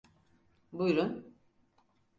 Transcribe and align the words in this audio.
Buyrun. 0.73 1.25